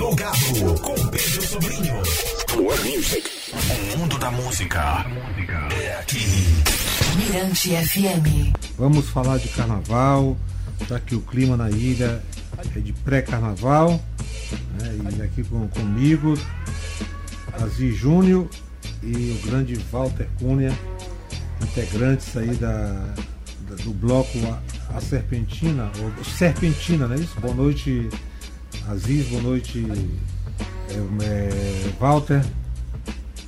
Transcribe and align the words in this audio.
Plugado 0.00 0.80
com 0.80 0.94
Pedro 1.08 1.42
Sobrinho. 1.42 2.02
Plug 2.46 2.96
Music. 2.96 3.30
O 3.52 3.98
mundo 3.98 4.16
da 4.16 4.30
música 4.30 5.04
é 5.78 6.00
aqui. 6.00 6.24
Mirante 7.18 7.76
FM. 7.76 8.56
Vamos 8.78 9.10
falar 9.10 9.36
de 9.36 9.48
carnaval, 9.48 10.38
já 10.88 10.98
que 10.98 11.14
o 11.14 11.20
clima 11.20 11.54
na 11.54 11.68
ilha 11.68 12.22
é 12.74 12.80
de 12.80 12.94
pré-carnaval. 12.94 14.00
Né? 14.80 15.16
E 15.18 15.22
aqui 15.22 15.44
com, 15.44 15.68
comigo, 15.68 16.32
Aziz 17.62 17.94
Júnior 17.94 18.48
e 19.02 19.38
o 19.38 19.46
grande 19.46 19.74
Walter 19.92 20.30
Cunha, 20.38 20.72
integrantes 21.60 22.34
aí 22.38 22.54
da, 22.54 23.04
da 23.68 23.76
do 23.84 23.92
bloco 23.92 24.38
a, 24.46 24.96
a, 24.96 25.00
Serpentina, 25.02 25.92
ou 26.00 26.24
Serpentina, 26.24 27.06
não 27.06 27.16
é 27.16 27.18
isso? 27.18 27.38
Boa 27.38 27.54
noite, 27.54 28.08
Aziz, 28.90 29.24
boa 29.28 29.42
noite, 29.42 29.86
é, 30.88 31.24
é, 31.24 31.50
Walter. 32.00 32.42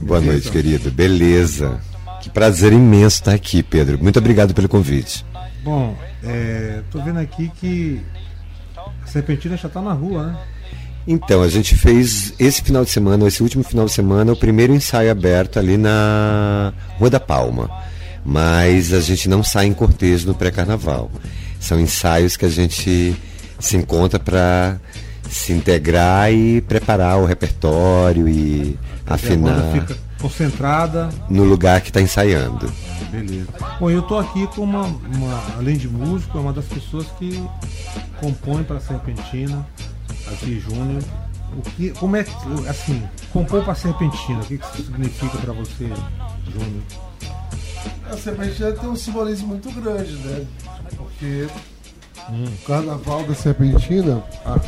Boa 0.00 0.20
Beleza? 0.20 0.32
noite, 0.34 0.50
querido. 0.52 0.88
Beleza. 0.92 1.80
Que 2.22 2.30
prazer 2.30 2.72
imenso 2.72 3.16
estar 3.16 3.34
aqui, 3.34 3.60
Pedro. 3.60 3.98
Muito 4.00 4.20
obrigado 4.20 4.54
pelo 4.54 4.68
convite. 4.68 5.26
Bom, 5.64 5.98
é, 6.22 6.82
tô 6.92 7.02
vendo 7.02 7.18
aqui 7.18 7.50
que 7.60 8.00
a 8.76 9.06
Serpentina 9.08 9.56
já 9.56 9.66
está 9.66 9.82
na 9.82 9.92
rua, 9.92 10.28
né? 10.28 10.38
Então, 11.08 11.42
a 11.42 11.48
gente 11.48 11.74
fez 11.74 12.32
esse 12.38 12.62
final 12.62 12.84
de 12.84 12.90
semana, 12.90 13.26
esse 13.26 13.42
último 13.42 13.64
final 13.64 13.86
de 13.86 13.92
semana, 13.92 14.32
o 14.32 14.36
primeiro 14.36 14.72
ensaio 14.72 15.10
aberto 15.10 15.58
ali 15.58 15.76
na 15.76 16.72
Rua 17.00 17.10
da 17.10 17.18
Palma. 17.18 17.68
Mas 18.24 18.92
a 18.92 19.00
gente 19.00 19.28
não 19.28 19.42
sai 19.42 19.66
em 19.66 19.74
cortejo 19.74 20.28
no 20.28 20.36
pré-carnaval. 20.36 21.10
São 21.58 21.80
ensaios 21.80 22.36
que 22.36 22.44
a 22.44 22.48
gente 22.48 23.16
se 23.58 23.76
encontra 23.76 24.20
para 24.20 24.78
se 25.28 25.52
integrar 25.52 26.32
e 26.32 26.60
preparar 26.60 27.18
o 27.18 27.24
repertório 27.24 28.28
e 28.28 28.78
afinar. 29.06 29.72
fica 29.72 29.96
concentrada 30.20 31.10
no 31.28 31.44
lugar 31.44 31.80
que 31.80 31.88
está 31.88 32.00
ensaiando. 32.00 32.72
Beleza. 33.10 33.48
Bom, 33.78 33.90
eu 33.90 34.00
estou 34.00 34.18
aqui 34.18 34.46
com 34.48 34.62
uma, 34.62 34.84
uma, 34.84 35.56
além 35.58 35.76
de 35.76 35.88
músico, 35.88 36.38
é 36.38 36.40
uma 36.40 36.52
das 36.52 36.64
pessoas 36.64 37.06
que 37.18 37.44
compõe 38.20 38.62
para 38.62 38.76
a 38.76 38.80
Serpentina, 38.80 39.66
aqui 40.28 40.60
Júnior. 40.60 41.02
O 41.54 41.60
que, 41.60 41.90
como 41.90 42.16
é 42.16 42.24
assim, 42.68 43.02
compor 43.30 43.62
para 43.62 43.72
a 43.72 43.76
Serpentina? 43.76 44.40
O 44.40 44.46
que, 44.46 44.56
que 44.56 44.64
isso 44.64 44.84
significa 44.84 45.36
para 45.38 45.52
você, 45.52 45.90
Júnior? 46.50 46.82
A 48.10 48.16
Serpentina 48.16 48.72
tem 48.72 48.88
um 48.88 48.96
simbolismo 48.96 49.48
muito 49.48 49.70
grande, 49.72 50.12
né? 50.12 50.46
Porque 50.96 51.48
hum. 52.30 52.44
o 52.44 52.66
Carnaval 52.66 53.24
da 53.24 53.34
Serpentina, 53.34 54.22
ah, 54.46 54.58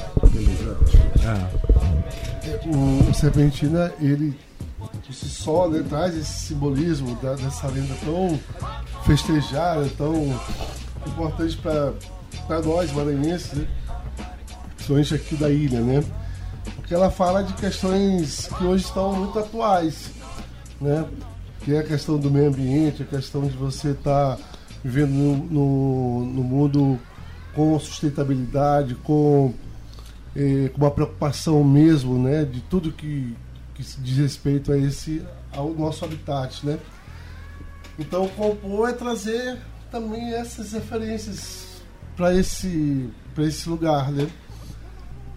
O, 2.66 3.10
o 3.10 3.14
Serpentina 3.14 3.92
ele 4.00 4.36
por 4.78 5.14
si 5.14 5.28
só 5.28 5.68
né, 5.68 5.84
traz 5.88 6.16
esse 6.16 6.48
simbolismo 6.48 7.14
da, 7.16 7.34
dessa 7.34 7.66
lenda 7.68 7.94
tão 8.04 8.38
festejada, 9.04 9.88
tão 9.96 10.14
importante 11.06 11.56
para 11.56 12.60
nós 12.62 12.92
maranhenses, 12.92 13.52
né? 13.52 13.66
principalmente 14.74 15.14
aqui 15.14 15.36
da 15.36 15.50
ilha, 15.50 15.80
né? 15.80 16.04
Porque 16.76 16.94
ela 16.94 17.10
fala 17.10 17.42
de 17.42 17.52
questões 17.54 18.48
que 18.58 18.64
hoje 18.64 18.84
estão 18.84 19.12
muito 19.12 19.38
atuais, 19.38 20.10
né? 20.80 21.04
Que 21.60 21.74
é 21.74 21.78
a 21.78 21.82
questão 21.82 22.18
do 22.18 22.30
meio 22.30 22.48
ambiente, 22.48 23.02
a 23.02 23.06
questão 23.06 23.46
de 23.46 23.56
você 23.56 23.90
estar 23.90 24.36
tá 24.36 24.42
vivendo 24.82 25.10
no, 25.10 25.36
no, 25.36 26.24
no, 26.26 26.42
mundo 26.42 27.00
com 27.54 27.78
sustentabilidade, 27.78 28.94
com, 28.96 29.54
eh, 30.36 30.68
com 30.70 30.78
uma 30.78 30.90
preocupação 30.90 31.62
mesmo, 31.64 32.18
né? 32.18 32.44
De 32.44 32.60
tudo 32.62 32.92
que, 32.92 33.34
que 33.74 33.82
diz 34.00 34.18
respeito 34.18 34.72
a 34.72 34.78
esse 34.78 35.22
ao 35.52 35.72
nosso 35.72 36.04
habitat, 36.04 36.64
né? 36.66 36.78
Então, 37.98 38.26
compor 38.28 38.88
é 38.88 38.92
trazer 38.92 39.58
também 39.90 40.34
essas 40.34 40.72
referências 40.72 41.82
para 42.16 42.34
esse 42.34 43.08
para 43.34 43.44
esse 43.44 43.68
lugar, 43.68 44.10
né? 44.12 44.28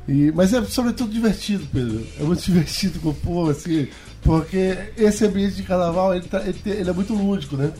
E, 0.08 0.32
mas 0.32 0.54
é 0.54 0.64
sobretudo 0.64 1.12
divertido, 1.12 1.68
Pedro. 1.72 2.06
É 2.20 2.24
muito 2.24 2.42
divertido 2.46 3.00
compor, 3.00 3.52
assim, 3.52 3.88
porque 4.22 4.92
esse 4.98 5.26
ambiente 5.26 5.56
de 5.56 5.64
carnaval 5.64 6.16
ele, 6.16 6.28
tá, 6.28 6.42
ele, 6.42 6.60
ele, 6.66 6.90
é 6.90 6.94
muito 6.94 7.14
lúdico, 7.14 7.58
né? 7.58 7.74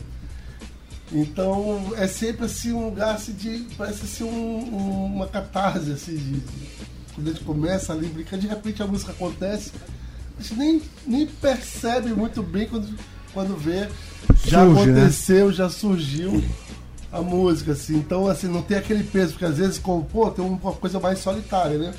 Então 1.10 1.94
é 1.96 2.06
sempre 2.06 2.44
assim 2.44 2.72
um 2.72 2.86
lugar 2.86 3.14
assim, 3.14 3.32
de. 3.32 3.66
Parece 3.76 4.04
assim 4.04 4.24
um, 4.24 4.74
um, 4.74 5.04
uma 5.06 5.26
catarse 5.26 5.90
assim, 5.90 6.16
de, 6.16 6.40
quando 7.18 7.28
a 7.28 7.32
gente 7.32 7.44
começa 7.44 7.92
ali 7.92 8.06
brincar, 8.06 8.38
de 8.38 8.46
repente 8.46 8.82
a 8.82 8.86
música 8.86 9.12
acontece 9.12 9.72
a 10.38 10.42
gente 10.42 10.54
nem, 10.54 10.82
nem 11.06 11.26
percebe 11.26 12.10
muito 12.10 12.42
bem 12.42 12.68
quando, 12.68 12.88
quando 13.34 13.56
vê. 13.56 13.88
Já 14.44 14.64
Surge, 14.64 14.86
né? 14.86 15.00
aconteceu, 15.00 15.46
né? 15.48 15.52
já 15.52 15.68
surgiu 15.68 16.44
a 17.12 17.20
música, 17.20 17.72
assim. 17.72 17.96
Então, 17.96 18.28
assim, 18.28 18.46
não 18.46 18.62
tem 18.62 18.78
aquele 18.78 19.02
peso, 19.02 19.32
porque 19.32 19.44
às 19.44 19.58
vezes 19.58 19.78
compor 19.78 20.30
tem 20.30 20.44
uma 20.44 20.72
coisa 20.72 21.00
mais 21.00 21.18
solitária, 21.18 21.76
né? 21.76 21.92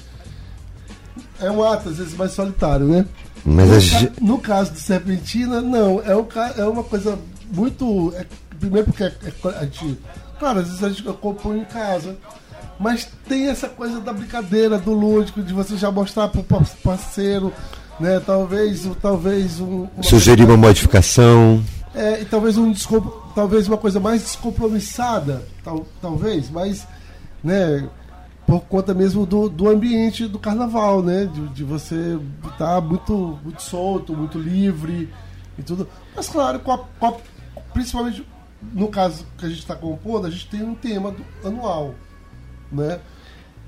É 1.41 1.51
um 1.51 1.63
ato, 1.63 1.89
às 1.89 1.97
vezes, 1.97 2.13
mais 2.13 2.31
solitário, 2.31 2.87
né? 2.87 3.05
Mas 3.43 3.67
no, 3.91 3.97
a... 3.97 4.01
ca... 4.01 4.13
no 4.21 4.37
caso 4.39 4.71
do 4.71 4.79
Serpentina, 4.79 5.61
não. 5.61 6.01
É, 6.01 6.15
um 6.15 6.23
ca... 6.23 6.53
é 6.57 6.63
uma 6.63 6.83
coisa 6.83 7.19
muito. 7.51 8.13
É... 8.15 8.25
Primeiro 8.57 8.87
porque 8.87 9.03
é... 9.03 9.13
a 9.57 9.65
gente. 9.65 9.97
Claro, 10.37 10.59
às 10.59 10.67
vezes 10.67 10.83
a 10.83 10.89
gente 10.89 11.03
compõe 11.03 11.59
em 11.59 11.65
casa. 11.65 12.17
Mas 12.79 13.07
tem 13.27 13.49
essa 13.49 13.67
coisa 13.67 13.99
da 13.99 14.13
brincadeira, 14.13 14.77
do 14.77 14.93
lúdico, 14.93 15.41
de 15.41 15.53
você 15.53 15.75
já 15.75 15.91
mostrar 15.91 16.29
pro 16.29 16.43
parceiro 16.43 17.53
né? 17.99 18.19
Talvez, 18.25 18.89
talvez 19.01 19.59
um, 19.59 19.87
uma 19.93 20.03
sugerir 20.03 20.45
uma 20.45 20.57
modificação. 20.57 21.63
É, 21.93 22.21
e 22.21 22.25
talvez 22.25 22.57
um 22.57 22.73
talvez 23.35 23.67
uma 23.67 23.77
coisa 23.77 23.99
mais 23.99 24.21
descompromissada, 24.21 25.45
tal, 25.63 25.85
talvez, 26.01 26.49
mas, 26.49 26.87
né? 27.43 27.87
Por 28.45 28.61
conta 28.61 28.95
mesmo 28.95 29.27
do, 29.27 29.47
do 29.47 29.69
ambiente 29.69 30.27
do 30.27 30.39
carnaval, 30.39 31.03
né? 31.03 31.29
De, 31.31 31.47
de 31.49 31.63
você 31.63 32.19
estar 32.43 32.75
tá 32.75 32.81
muito, 32.81 33.37
muito 33.43 33.61
solto, 33.61 34.15
muito 34.15 34.39
livre 34.39 35.09
e 35.57 35.61
tudo. 35.61 35.87
Mas 36.15 36.29
claro, 36.29 36.59
com 36.59 36.71
a, 36.71 36.77
com 36.77 37.07
a, 37.07 37.13
principalmente 37.73 38.25
no 38.73 38.87
caso 38.87 39.25
que 39.37 39.45
a 39.45 39.49
gente 39.49 39.59
está 39.59 39.75
compondo, 39.75 40.25
a 40.25 40.31
gente 40.31 40.47
tem 40.47 40.63
um 40.63 40.73
tema 40.73 41.11
do, 41.11 41.23
anual, 41.47 41.93
né? 42.71 42.99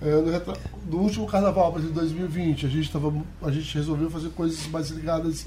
É, 0.01 0.12
no, 0.16 0.91
no, 0.91 1.03
último 1.03 1.28
carnaval, 1.28 1.72
por 1.72 1.79
exemplo, 1.79 2.01
2020, 2.01 2.66
a 2.66 2.69
gente, 2.69 2.91
tava, 2.91 3.13
a 3.41 3.51
gente 3.51 3.75
resolveu 3.75 4.09
fazer 4.09 4.29
coisas 4.29 4.66
mais 4.67 4.89
ligadas 4.89 5.45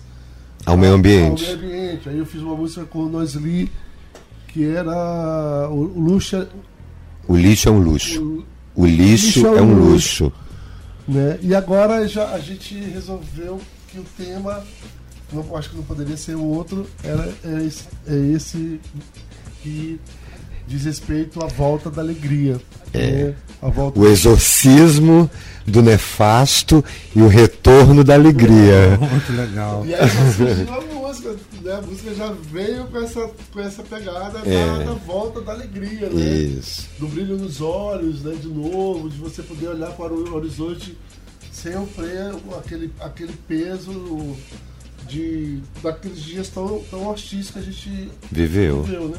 ao, 0.64 0.76
meio 0.76 0.94
ambiente. 0.94 1.44
Ao 1.44 1.56
meio 1.56 1.68
ambiente. 1.68 2.08
Aí 2.08 2.18
eu 2.18 2.26
fiz 2.26 2.40
uma 2.40 2.54
música 2.54 2.84
com 2.86 3.00
o 3.00 3.08
Nosli, 3.08 3.70
que 4.48 4.64
era 4.64 5.68
o, 5.68 5.80
o 5.96 6.00
luxo. 6.00 6.46
O 7.26 7.36
lixo 7.36 7.68
é 7.68 7.72
um 7.72 7.78
luxo. 7.78 8.22
O, 8.76 8.82
o 8.82 8.86
lixo, 8.86 9.40
lixo, 9.40 9.46
é 9.46 9.60
um 9.60 9.74
luxo. 9.74 10.24
luxo. 10.24 10.32
Né? 11.06 11.38
E 11.42 11.54
agora 11.54 12.06
já 12.06 12.30
a 12.30 12.38
gente 12.38 12.78
resolveu 12.78 13.60
que 13.88 13.98
o 13.98 14.04
tema, 14.16 14.64
não, 15.32 15.56
acho 15.56 15.70
que 15.70 15.76
não 15.76 15.82
poderia 15.84 16.16
ser 16.16 16.36
o 16.36 16.44
outro, 16.44 16.86
era, 17.02 17.28
é 17.44 17.64
esse, 17.64 17.84
é 18.06 18.16
esse 18.34 18.80
que 19.62 20.00
diz 20.66 20.84
respeito 20.84 21.42
à 21.44 21.46
volta 21.46 21.90
da 21.90 22.02
alegria. 22.02 22.60
É. 22.92 23.24
Né? 23.24 23.34
o 23.94 24.06
exorcismo 24.06 25.30
do 25.66 25.82
nefasto 25.82 26.84
e 27.16 27.22
o 27.22 27.28
retorno 27.28 28.04
da 28.04 28.14
alegria. 28.14 28.98
Muito 29.00 29.32
legal. 29.32 29.84
E 29.86 29.94
aí 29.94 30.00
a 30.02 30.94
música, 30.94 31.36
né? 31.62 31.72
A 31.72 31.82
música 31.82 32.14
já 32.14 32.34
veio 32.52 32.84
com 32.86 32.98
essa, 32.98 33.30
com 33.52 33.60
essa 33.60 33.82
pegada 33.82 34.40
é. 34.44 34.66
da, 34.66 34.78
da, 34.84 34.92
volta 34.92 35.40
da 35.40 35.52
alegria, 35.52 36.10
né? 36.10 36.22
Isso. 36.22 36.88
Do 36.98 37.08
brilho 37.08 37.38
nos 37.38 37.60
olhos, 37.60 38.22
né? 38.22 38.34
De 38.40 38.48
novo, 38.48 39.08
de 39.08 39.16
você 39.16 39.42
poder 39.42 39.68
olhar 39.68 39.92
para 39.92 40.12
o 40.12 40.34
horizonte 40.34 40.96
sem 41.50 41.76
o 41.76 41.86
freio, 41.86 42.40
aquele, 42.58 42.92
aquele 43.00 43.32
peso 43.48 44.36
de 45.08 45.60
daqueles 45.82 46.20
dias 46.22 46.48
tão, 46.48 46.80
tão 46.90 47.06
hostis 47.06 47.50
que 47.50 47.58
a 47.58 47.62
gente 47.62 48.10
viveu. 48.30 48.82
viveu 48.82 49.08
né? 49.08 49.18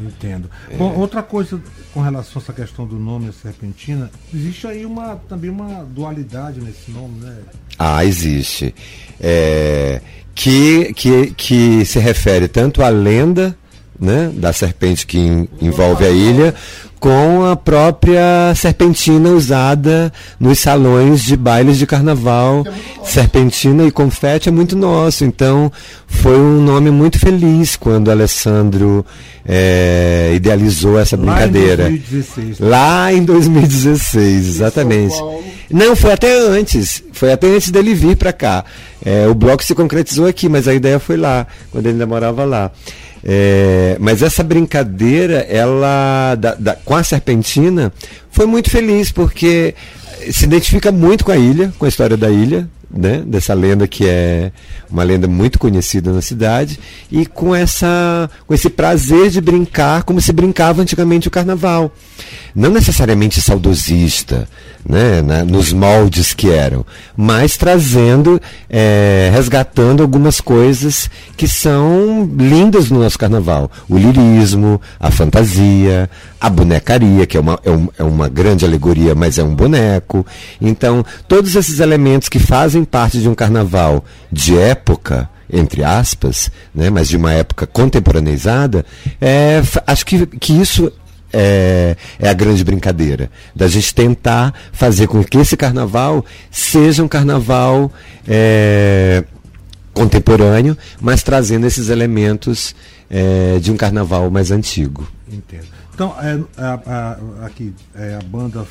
Entendo. 0.00 0.48
É. 0.70 0.76
Bom, 0.76 0.96
outra 0.96 1.22
coisa 1.22 1.60
com 1.92 2.00
relação 2.00 2.40
a 2.40 2.42
essa 2.42 2.52
questão 2.52 2.86
do 2.86 2.96
nome 2.96 3.32
Serpentina, 3.32 4.10
existe 4.32 4.66
aí 4.66 4.86
uma, 4.86 5.16
também 5.28 5.50
uma 5.50 5.84
dualidade 5.84 6.60
nesse 6.60 6.90
nome, 6.90 7.20
né? 7.20 7.36
Ah, 7.78 8.04
existe. 8.04 8.74
É, 9.20 10.00
que, 10.34 10.92
que, 10.94 11.30
que 11.32 11.84
se 11.84 11.98
refere 11.98 12.46
tanto 12.46 12.82
à 12.82 12.88
lenda 12.88 13.56
né, 14.00 14.30
da 14.32 14.52
serpente 14.52 15.06
que 15.06 15.18
en- 15.18 15.48
envolve 15.60 16.04
a 16.04 16.10
ilha, 16.10 16.54
com 17.00 17.44
a 17.44 17.54
própria 17.54 18.52
serpentina 18.56 19.28
usada 19.30 20.12
nos 20.38 20.58
salões 20.58 21.22
de 21.22 21.36
bailes 21.36 21.78
de 21.78 21.86
carnaval. 21.86 22.64
Serpentina 23.04 23.84
e 23.84 23.90
confete 23.90 24.48
é 24.48 24.52
muito 24.52 24.76
nosso, 24.76 25.24
então 25.24 25.70
foi 26.08 26.36
um 26.38 26.60
nome 26.60 26.90
muito 26.90 27.18
feliz 27.18 27.76
quando 27.76 28.10
Alessandro 28.10 29.06
eh, 29.46 30.32
idealizou 30.34 30.98
essa 30.98 31.16
Lá 31.16 31.22
em 31.22 31.26
brincadeira. 31.26 31.84
2016. 31.84 32.58
Lá 32.60 33.12
em 33.12 33.22
2016, 33.24 34.46
exatamente. 34.48 35.14
Não, 35.70 35.94
foi 35.94 36.12
até 36.12 36.36
antes. 36.48 37.02
Foi 37.12 37.30
até 37.32 37.46
antes 37.48 37.70
dele 37.70 37.94
vir 37.94 38.16
para 38.16 38.32
cá. 38.32 38.64
É, 39.04 39.26
o 39.28 39.34
bloco 39.34 39.62
se 39.62 39.74
concretizou 39.74 40.26
aqui, 40.26 40.48
mas 40.48 40.66
a 40.66 40.74
ideia 40.74 40.98
foi 40.98 41.16
lá, 41.16 41.46
quando 41.70 41.86
ele 41.86 41.92
ainda 41.94 42.06
morava 42.06 42.44
lá. 42.44 42.70
É, 43.24 43.96
mas 44.00 44.22
essa 44.22 44.42
brincadeira, 44.44 45.46
ela 45.48 46.34
da- 46.36 46.54
da- 46.54 46.74
com 46.84 46.94
a 46.94 47.02
serpentina, 47.02 47.92
foi 48.30 48.46
muito 48.46 48.70
feliz, 48.70 49.10
porque 49.10 49.74
se 50.30 50.44
identifica 50.44 50.90
muito 50.92 51.24
com 51.24 51.32
a 51.32 51.36
ilha, 51.36 51.72
com 51.78 51.84
a 51.84 51.88
história 51.88 52.16
da 52.16 52.30
ilha, 52.30 52.68
né? 52.90 53.22
dessa 53.26 53.52
lenda 53.52 53.86
que 53.86 54.06
é 54.08 54.50
uma 54.90 55.02
lenda 55.02 55.28
muito 55.28 55.58
conhecida 55.58 56.10
na 56.12 56.22
cidade, 56.22 56.78
e 57.12 57.26
com, 57.26 57.54
essa, 57.54 58.30
com 58.46 58.54
esse 58.54 58.70
prazer 58.70 59.28
de 59.30 59.40
brincar 59.40 60.02
como 60.04 60.20
se 60.20 60.32
brincava 60.32 60.80
antigamente 60.80 61.28
o 61.28 61.30
carnaval. 61.30 61.92
Não 62.58 62.70
necessariamente 62.72 63.40
saudosista, 63.40 64.48
né? 64.84 65.22
nos 65.44 65.72
moldes 65.72 66.34
que 66.34 66.50
eram, 66.50 66.84
mas 67.16 67.56
trazendo, 67.56 68.40
eh, 68.68 69.30
resgatando 69.32 70.02
algumas 70.02 70.40
coisas 70.40 71.08
que 71.36 71.46
são 71.46 72.28
lindas 72.36 72.90
no 72.90 72.98
nosso 73.00 73.16
carnaval. 73.16 73.70
O 73.88 73.96
lirismo, 73.96 74.80
a 74.98 75.08
fantasia, 75.08 76.10
a 76.40 76.50
bonecaria, 76.50 77.26
que 77.26 77.36
é 77.36 77.40
uma, 77.40 77.60
é, 77.64 77.70
um- 77.70 77.88
é 77.96 78.02
uma 78.02 78.28
grande 78.28 78.64
alegoria, 78.64 79.14
mas 79.14 79.38
é 79.38 79.44
um 79.44 79.54
boneco. 79.54 80.26
Então, 80.60 81.04
todos 81.28 81.54
esses 81.54 81.78
elementos 81.78 82.28
que 82.28 82.40
fazem 82.40 82.82
parte 82.82 83.20
de 83.20 83.28
um 83.28 83.36
carnaval 83.36 84.04
de 84.32 84.58
época, 84.58 85.30
entre 85.52 85.84
aspas, 85.84 86.50
né, 86.74 86.90
mas 86.90 87.08
de 87.08 87.16
uma 87.16 87.32
época 87.32 87.68
contemporaneizada, 87.68 88.84
é, 89.20 89.62
acho 89.86 90.04
que, 90.04 90.26
que 90.26 90.52
isso 90.60 90.90
é, 91.32 91.96
é 92.18 92.28
a 92.28 92.32
grande 92.34 92.62
brincadeira. 92.64 93.30
Da 93.54 93.66
gente 93.68 93.94
tentar 93.94 94.54
fazer 94.72 95.06
com 95.06 95.22
que 95.22 95.38
esse 95.38 95.56
carnaval 95.56 96.24
seja 96.50 97.02
um 97.02 97.08
carnaval 97.08 97.92
é, 98.26 99.24
contemporâneo, 99.92 100.76
mas 101.00 101.22
trazendo 101.22 101.66
esses 101.66 101.88
elementos 101.88 102.74
é, 103.10 103.58
de 103.58 103.72
um 103.72 103.76
carnaval 103.76 104.30
mais 104.30 104.50
antigo. 104.50 105.08
Entendo. 105.30 105.66
Então, 105.94 106.14
é, 106.20 106.38
a- 106.56 106.80
a- 107.42 107.46
aqui, 107.46 107.74
é, 107.94 108.16
a 108.20 108.24
banda, 108.24 108.64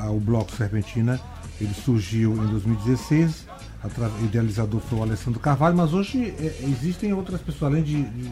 a- 0.00 0.10
o 0.10 0.20
Bloco 0.20 0.52
Serpentina, 0.56 1.20
ele 1.60 1.72
surgiu 1.84 2.32
em 2.34 2.46
2016, 2.46 3.46
atra- 3.82 4.10
o 4.20 4.24
idealizador 4.24 4.80
foi 4.88 4.98
o 4.98 5.02
Alessandro 5.02 5.40
Carvalho, 5.40 5.76
mas 5.76 5.92
hoje 5.92 6.32
é, 6.38 6.52
existem 6.68 7.12
outras 7.12 7.40
pessoas, 7.40 7.72
além 7.72 7.82
de- 7.82 8.02
de 8.04 8.30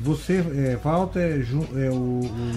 você, 0.00 0.44
é, 0.56 0.78
Walter, 0.82 1.42
Ju- 1.42 1.68
é, 1.76 1.88
o, 1.90 1.94
o, 1.94 2.52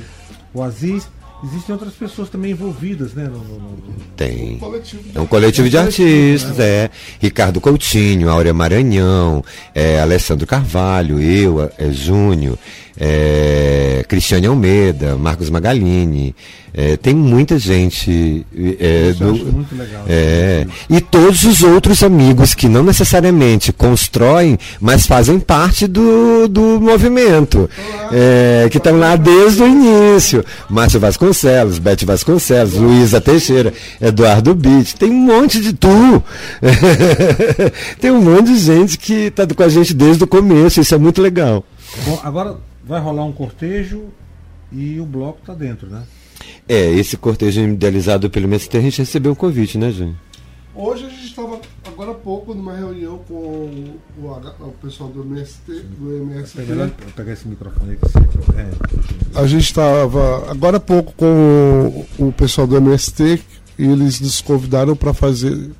o 0.55 0.63
Aziz, 0.63 1.07
existem 1.43 1.73
outras 1.73 1.93
pessoas 1.93 2.29
também 2.29 2.51
envolvidas, 2.51 3.13
né? 3.13 3.25
no- 3.25 3.37
no- 3.39 3.59
no- 3.59 3.93
Tem. 4.15 4.57
Coletivo 4.57 5.03
de 5.03 5.17
É 5.17 5.21
um 5.21 5.27
coletivo 5.27 5.69
de 5.69 5.77
artistas, 5.77 6.59
é. 6.59 6.89
Ricardo 7.19 7.61
Coutinho, 7.61 8.29
Áurea 8.29 8.53
Maranhão, 8.53 9.43
é, 9.75 9.99
Alessandro 9.99 10.47
Carvalho, 10.47 11.21
eu, 11.21 11.69
é, 11.77 11.91
Júnior, 11.91 12.57
é, 12.99 14.03
Cristiane 14.07 14.47
Almeida, 14.47 15.15
Marcos 15.15 15.49
Magalini. 15.49 16.35
é, 16.73 16.95
tem 16.97 17.13
muita 17.15 17.57
gente. 17.57 18.45
é, 18.79 19.13
do- 19.13 19.33
muito 19.33 19.75
legal. 19.75 20.03
é, 20.07 20.65
e 20.89 20.99
todos 21.01 21.43
os 21.43 21.63
outros 21.63 22.03
amigos 22.03 22.53
que 22.53 22.67
não 22.67 22.83
necessariamente 22.83 23.71
constroem, 23.73 24.57
mas 24.79 25.05
fazem 25.07 25.39
parte 25.39 25.87
do, 25.87 26.47
do 26.47 26.79
movimento. 26.81 27.69
É, 28.11 28.67
que 28.71 28.77
estão 28.77 28.97
lá 28.97 29.15
desde 29.15 29.61
o 29.63 29.67
início. 29.67 30.43
Márcio 30.69 30.99
Vasconcelos, 30.99 31.77
Bete 31.79 32.05
Vasconcelos, 32.05 32.73
Luísa 32.75 33.19
Teixeira, 33.19 33.73
Eduardo 34.01 34.53
Bitt, 34.55 34.95
tem 34.95 35.09
um 35.11 35.13
monte 35.25 35.59
de 35.59 35.73
tu. 35.73 36.23
tem 37.99 38.11
um 38.11 38.21
monte 38.21 38.47
de 38.53 38.59
gente 38.59 38.97
que 38.97 39.13
está 39.27 39.45
com 39.47 39.63
a 39.63 39.69
gente 39.69 39.93
desde 39.93 40.23
o 40.23 40.27
começo, 40.27 40.79
isso 40.79 40.93
é 40.95 40.97
muito 40.97 41.21
legal. 41.21 41.63
Bom, 42.05 42.19
agora 42.23 42.55
vai 42.87 42.99
rolar 43.01 43.25
um 43.25 43.31
cortejo 43.31 44.05
e 44.71 44.99
o 44.99 45.05
bloco 45.05 45.39
tá 45.45 45.53
dentro, 45.53 45.87
né? 45.89 46.03
É, 46.67 46.89
esse 46.91 47.17
cortejo 47.17 47.61
idealizado 47.61 48.29
pelo 48.29 48.45
MST, 48.45 48.77
a 48.77 48.81
gente 48.81 48.99
recebeu 48.99 49.31
um 49.31 49.35
convite, 49.35 49.77
né, 49.77 49.91
Júnior? 49.91 50.15
Hoje 50.75 51.05
a 51.05 51.09
gente 51.09 51.25
estava, 51.25 51.59
agora 51.87 52.11
há 52.11 52.13
pouco, 52.13 52.53
numa 52.53 52.75
reunião 52.75 53.17
com 53.27 53.95
o, 54.21 54.33
H- 54.35 54.53
o 54.59 54.71
pessoal 54.73 55.09
do 55.09 55.23
MST, 55.23 55.71
do 55.97 56.15
MST. 56.17 56.59
Eu 56.69 56.91
pegar 57.15 57.33
esse 57.33 57.47
microfone 57.47 57.91
aí 57.91 57.97
que 57.97 58.05
você. 58.07 58.59
É, 58.59 59.39
A 59.41 59.47
gente 59.47 59.63
estava 59.63 60.51
agora 60.51 60.77
há 60.77 60.79
pouco 60.79 61.13
com 61.13 62.05
o, 62.19 62.27
o 62.27 62.31
pessoal 62.31 62.67
do 62.67 62.77
MST 62.77 63.41
e 63.79 63.85
eles 63.85 64.19
nos 64.21 64.39
convidaram 64.41 64.95
para 64.95 65.13
fazer 65.13 65.71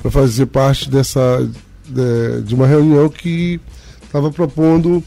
para 0.00 0.10
fazer 0.10 0.46
parte 0.46 0.88
dessa 0.88 1.46
de, 1.86 2.40
de 2.42 2.54
uma 2.54 2.66
reunião 2.66 3.06
que 3.10 3.60
estava 4.02 4.30
propondo 4.30 5.04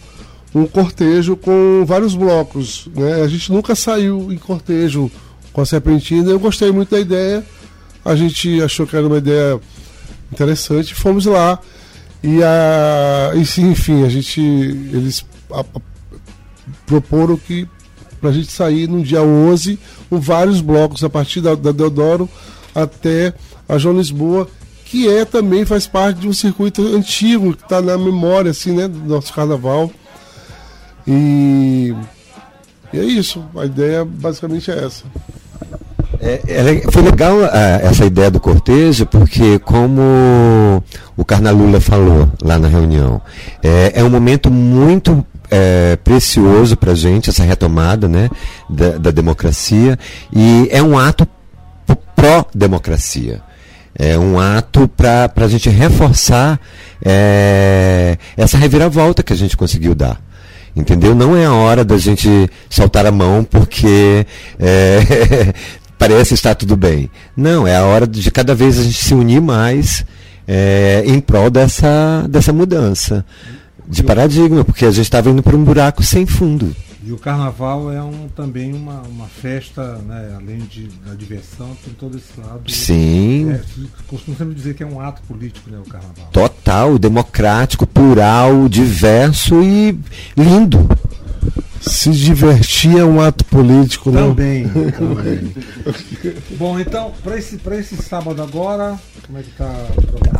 um 0.53 0.65
cortejo 0.65 1.35
com 1.35 1.83
vários 1.85 2.15
blocos. 2.15 2.87
Né? 2.95 3.21
A 3.21 3.27
gente 3.27 3.51
nunca 3.51 3.75
saiu 3.75 4.31
em 4.31 4.37
cortejo 4.37 5.09
com 5.51 5.61
a 5.61 5.65
Serpentina. 5.65 6.29
Eu 6.29 6.39
gostei 6.39 6.71
muito 6.71 6.91
da 6.91 6.99
ideia. 6.99 7.43
A 8.05 8.15
gente 8.15 8.61
achou 8.61 8.85
que 8.85 8.95
era 8.95 9.07
uma 9.07 9.17
ideia 9.17 9.59
interessante. 10.31 10.93
Fomos 10.93 11.25
lá 11.25 11.59
e 12.23 12.41
a, 12.43 13.31
e, 13.35 13.45
sim, 13.45 13.71
enfim, 13.71 14.03
a 14.03 14.09
gente 14.09 14.39
eles 14.41 15.25
a- 15.51 15.59
a- 15.61 15.81
proporam 16.85 17.37
que 17.37 17.67
para 18.19 18.29
a 18.29 18.33
gente 18.33 18.51
sair 18.51 18.87
no 18.87 19.03
dia 19.03 19.21
11 19.21 19.77
com 20.09 20.19
vários 20.19 20.61
blocos 20.61 21.03
a 21.03 21.09
partir 21.09 21.41
da, 21.41 21.55
da 21.55 21.71
Deodoro 21.71 22.29
até 22.73 23.33
a 23.67 23.77
João 23.77 23.97
Lisboa 23.97 24.47
que 24.85 25.09
é 25.09 25.25
também 25.25 25.65
faz 25.65 25.87
parte 25.87 26.21
de 26.21 26.27
um 26.27 26.33
circuito 26.33 26.81
antigo 26.95 27.53
que 27.53 27.63
está 27.63 27.81
na 27.81 27.97
memória 27.97 28.51
assim 28.51 28.71
né 28.71 28.87
do 28.87 28.99
nosso 28.99 29.33
carnaval 29.33 29.91
e, 31.07 31.93
e 32.91 32.99
é 32.99 33.03
isso 33.03 33.43
a 33.55 33.65
ideia 33.65 34.05
basicamente 34.05 34.71
é 34.71 34.85
essa 34.85 35.03
É, 36.19 36.41
é 36.47 36.91
foi 36.91 37.01
legal 37.01 37.37
ah, 37.43 37.79
essa 37.81 38.05
ideia 38.05 38.31
do 38.31 38.39
cortejo, 38.39 39.05
porque 39.05 39.59
como 39.59 40.81
o 41.17 41.25
Carnalula 41.25 41.81
falou 41.81 42.31
lá 42.41 42.57
na 42.57 42.67
reunião, 42.67 43.21
é, 43.61 43.91
é 43.95 44.03
um 44.03 44.09
momento 44.09 44.49
muito 44.49 45.25
é, 45.51 45.97
precioso 45.97 46.77
para 46.77 46.93
a 46.93 46.95
gente, 46.95 47.29
essa 47.29 47.43
retomada 47.43 48.07
né, 48.07 48.29
da, 48.69 48.97
da 48.97 49.11
democracia, 49.11 49.99
e 50.31 50.67
é 50.71 50.81
um 50.81 50.97
ato 50.97 51.27
pró-democracia. 52.15 53.41
É 53.95 54.17
um 54.17 54.39
ato 54.39 54.87
para 54.87 55.31
a 55.35 55.47
gente 55.47 55.69
reforçar 55.69 56.59
é, 57.03 58.17
essa 58.35 58.57
reviravolta 58.57 59.21
que 59.21 59.33
a 59.33 59.35
gente 59.35 59.55
conseguiu 59.55 59.93
dar. 59.93 60.19
Entendeu? 60.75 61.13
Não 61.13 61.37
é 61.37 61.45
a 61.45 61.53
hora 61.53 61.85
da 61.85 61.97
gente 61.97 62.49
soltar 62.69 63.05
a 63.05 63.11
mão 63.11 63.43
porque 63.43 64.25
é, 64.59 65.53
parece 65.99 66.33
estar 66.33 66.55
tudo 66.55 66.75
bem. 66.75 67.09
Não, 67.37 67.67
é 67.67 67.77
a 67.77 67.83
hora 67.83 68.07
de 68.07 68.29
cada 68.31 68.55
vez 68.55 68.79
a 68.79 68.83
gente 68.83 69.03
se 69.03 69.13
unir 69.13 69.41
mais 69.41 70.03
é, 70.47 71.03
em 71.05 71.19
prol 71.19 71.49
dessa, 71.49 72.25
dessa 72.27 72.51
mudança 72.51 73.23
de 73.87 74.01
paradigma, 74.01 74.63
porque 74.63 74.85
a 74.85 74.91
gente 74.91 75.05
estava 75.05 75.29
indo 75.29 75.43
para 75.43 75.55
um 75.55 75.63
buraco 75.63 76.01
sem 76.01 76.25
fundo. 76.25 76.75
E 77.05 77.11
o 77.11 77.17
carnaval 77.17 77.91
é 77.91 78.01
um, 78.01 78.29
também 78.29 78.73
uma, 78.73 79.01
uma 79.01 79.27
festa, 79.27 79.97
né, 79.97 80.33
além 80.37 80.59
de, 80.59 80.87
da 81.05 81.13
diversão, 81.13 81.75
tem 81.83 81.93
todo 81.93 82.17
esse 82.17 82.39
lado. 82.39 82.71
Sim. 82.71 83.51
É, 83.51 83.61
costumo 84.07 84.37
sempre 84.37 84.53
dizer 84.53 84.73
que 84.73 84.83
é 84.83 84.85
um 84.85 85.01
ato 85.01 85.21
político, 85.23 85.69
né, 85.69 85.77
o 85.85 85.89
carnaval. 85.89 86.29
Total, 86.31 86.97
democrático, 86.97 87.85
plural, 87.85 88.69
diverso 88.69 89.61
e 89.61 89.99
lindo. 90.37 90.87
Se 91.85 92.11
divertir 92.11 92.97
é 92.97 93.03
um 93.03 93.19
ato 93.19 93.43
político 93.45 94.09
né? 94.09 94.21
Também. 94.21 94.69
também. 94.69 95.53
Bom, 96.57 96.79
então, 96.79 97.11
para 97.23 97.37
esse, 97.37 97.57
pra 97.57 97.77
esse 97.77 97.97
sábado 97.97 98.41
agora, 98.41 98.97
como 99.25 99.37
é 99.37 99.43
que 99.43 99.51
tá? 99.51 99.71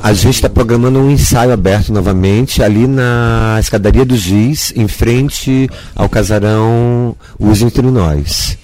A 0.01 0.13
gente 0.13 0.35
está 0.35 0.49
programando 0.49 0.99
um 0.99 1.11
ensaio 1.11 1.51
aberto 1.51 1.91
novamente 1.91 2.63
ali 2.63 2.87
na 2.87 3.57
escadaria 3.59 4.05
do 4.05 4.15
Giz, 4.15 4.71
em 4.75 4.87
frente 4.87 5.69
ao 5.93 6.07
casarão 6.07 7.15
Os 7.37 7.61
Entre 7.61 7.81
Nós. 7.81 8.57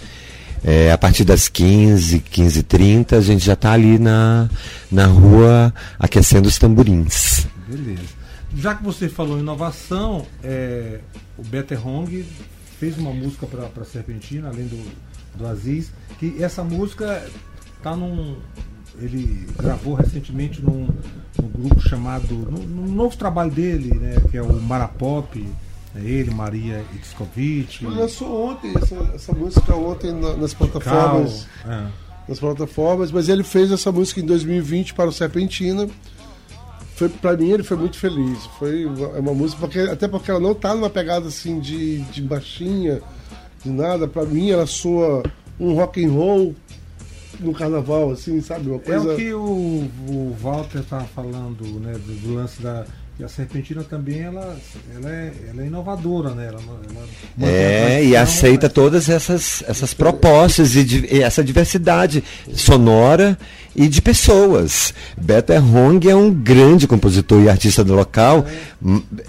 É, 0.63 0.91
a 0.91 0.97
partir 0.97 1.23
das 1.23 1.47
15, 1.47 2.23
15h30, 2.31 3.13
a 3.13 3.21
gente 3.21 3.45
já 3.45 3.53
está 3.53 3.71
ali 3.73 3.97
na, 3.97 4.49
na 4.91 5.05
rua 5.05 5.73
aquecendo 5.97 6.47
os 6.47 6.57
tamborins. 6.57 7.47
Beleza. 7.67 8.01
já 8.55 8.75
que 8.75 8.83
você 8.83 9.07
falou 9.07 9.37
em 9.37 9.41
inovação, 9.41 10.25
é, 10.43 10.99
o 11.37 11.43
Better 11.43 11.85
Hong 11.85 12.25
fez 12.79 12.97
uma 12.97 13.11
música 13.11 13.45
para 13.45 13.83
Serpentina, 13.83 14.47
além 14.47 14.65
do, 14.65 14.91
do 15.35 15.45
Aziz, 15.45 15.91
que 16.17 16.41
essa 16.41 16.63
música 16.63 17.29
tá 17.83 17.95
num. 17.95 18.37
Ele 18.97 19.47
gravou 19.57 19.93
recentemente 19.93 20.61
num, 20.61 20.87
num 21.39 21.49
grupo 21.49 21.81
chamado. 21.81 22.33
No, 22.33 22.87
novo 22.87 23.15
trabalho 23.17 23.51
dele, 23.51 23.93
né? 23.95 24.15
Que 24.31 24.37
é 24.37 24.41
o 24.41 24.53
Marapop. 24.61 25.45
É 25.95 25.99
ele, 25.99 26.31
Maria 26.31 26.85
Itzkovic. 26.95 27.85
Lançou 27.85 28.51
ontem 28.51 28.73
essa, 28.75 28.95
essa 29.13 29.33
música 29.33 29.75
ontem 29.75 30.13
na, 30.13 30.37
nas 30.37 30.53
plataformas. 30.53 31.47
Cal, 31.63 31.73
é. 31.73 31.87
Nas 32.27 32.39
plataformas, 32.39 33.11
mas 33.11 33.27
ele 33.27 33.43
fez 33.43 33.71
essa 33.71 33.91
música 33.91 34.19
em 34.19 34.25
2020 34.25 34.93
para 34.93 35.09
o 35.09 35.11
Serpentina 35.11 35.89
foi 36.99 37.07
para 37.07 37.37
mim 37.37 37.51
ele 37.51 37.63
foi 37.63 37.77
muito 37.77 37.97
feliz. 37.97 38.45
Foi 38.59 38.83
é 38.83 39.19
uma 39.19 39.33
música 39.33 39.61
porque 39.61 39.79
até 39.79 40.05
porque 40.05 40.29
ela 40.29 40.39
não 40.39 40.53
tá 40.53 40.75
numa 40.75 40.89
pegada 40.89 41.29
assim 41.29 41.59
de, 41.59 41.99
de 41.99 42.21
baixinha, 42.21 43.01
de 43.63 43.69
nada. 43.69 44.05
Para 44.05 44.25
mim 44.25 44.51
ela 44.51 44.65
soa 44.67 45.23
um 45.57 45.73
rock 45.75 46.03
and 46.03 46.11
roll 46.11 46.53
no 47.39 47.53
carnaval, 47.53 48.11
assim, 48.11 48.41
sabe? 48.41 48.69
Uma 48.69 48.79
coisa... 48.79 49.11
É 49.11 49.13
o 49.13 49.15
que 49.15 49.33
o, 49.33 49.89
o 50.09 50.35
Walter 50.41 50.83
tá 50.83 50.99
falando, 51.15 51.63
né, 51.79 51.93
do, 51.93 52.13
do 52.15 52.33
lance 52.33 52.61
da 52.61 52.85
e 53.19 53.23
a 53.23 53.27
Serpentina 53.27 53.83
também 53.83 54.21
ela, 54.21 54.57
ela, 54.95 55.09
é, 55.11 55.33
ela 55.49 55.63
é 55.63 55.65
inovadora, 55.65 56.29
né? 56.29 56.47
Ela, 56.47 56.61
ela 57.37 57.51
é, 57.51 58.01
e 58.01 58.15
aceita 58.15 58.69
todas 58.69 59.09
essas, 59.09 59.61
essas 59.67 59.93
propostas 59.93 60.73
e, 60.73 61.05
e, 61.11 61.21
essa 61.21 61.43
diversidade 61.43 62.23
sonora 62.53 63.37
e 63.75 63.89
de 63.89 64.01
pessoas. 64.01 64.93
Beto 65.17 65.51
Errong 65.51 65.99
é 66.07 66.15
um 66.15 66.31
grande 66.31 66.87
compositor 66.87 67.41
e 67.41 67.49
artista 67.49 67.83
do 67.83 67.93
local 67.93 68.45